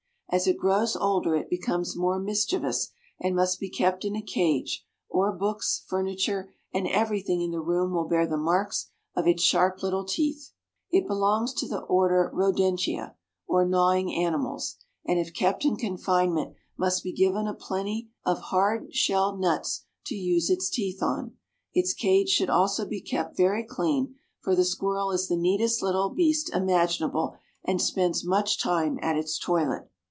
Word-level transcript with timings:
As 0.33 0.47
it 0.47 0.55
grows 0.57 0.95
older 0.95 1.35
it 1.35 1.49
becomes 1.49 1.97
more 1.97 2.17
mischievous, 2.17 2.91
and 3.19 3.35
must 3.35 3.59
be 3.59 3.69
kept 3.69 4.05
in 4.05 4.15
a 4.15 4.21
cage, 4.21 4.85
or 5.09 5.33
books, 5.33 5.83
furniture, 5.87 6.53
and 6.73 6.87
everything 6.87 7.41
in 7.41 7.51
the 7.51 7.59
room 7.59 7.91
will 7.91 8.05
bear 8.07 8.25
the 8.25 8.37
marks 8.37 8.91
of 9.13 9.27
its 9.27 9.43
sharp 9.43 9.83
little 9.83 10.05
teeth. 10.05 10.53
It 10.89 11.05
belongs 11.05 11.53
to 11.55 11.67
the 11.67 11.81
order 11.81 12.31
Rodentia, 12.33 13.13
or 13.45 13.65
gnawing 13.65 14.15
animals, 14.15 14.77
and 15.05 15.19
if 15.19 15.33
kept 15.33 15.65
in 15.65 15.75
confinement, 15.75 16.53
must 16.77 17.03
be 17.03 17.11
given 17.11 17.45
a 17.45 17.53
plenty 17.53 18.09
of 18.25 18.39
hard 18.39 18.93
shelled 18.95 19.37
nuts 19.37 19.83
to 20.05 20.15
use 20.15 20.49
its 20.49 20.69
teeth 20.69 21.03
on. 21.03 21.35
Its 21.73 21.93
cage 21.93 22.29
should 22.29 22.49
also 22.49 22.85
be 22.85 23.01
kept 23.01 23.35
very 23.35 23.65
clean, 23.65 24.15
for 24.39 24.55
the 24.55 24.63
squirrel 24.63 25.11
is 25.11 25.27
the 25.27 25.35
neatest 25.35 25.81
little 25.81 26.07
beast 26.09 26.49
imaginable, 26.55 27.35
and 27.65 27.81
spends 27.81 28.23
much 28.23 28.63
time 28.63 28.97
at 29.01 29.17
its 29.17 29.37
toilet. 29.37 29.89